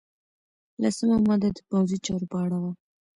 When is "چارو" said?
2.05-2.25